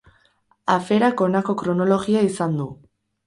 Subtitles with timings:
[0.75, 2.69] Aferak honako kronologia izan du.